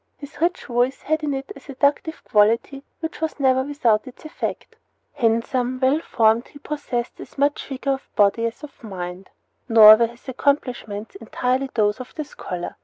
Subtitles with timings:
[0.17, 4.75] His rich voice had in it a seductive quality which was never without its effect.
[5.13, 9.29] Handsome and well formed, he possessed as much vigor of body as of mind.
[9.69, 12.77] Nor were his accomplishments entirely those of the scholar.